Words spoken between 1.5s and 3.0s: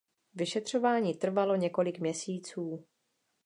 několik měsíců.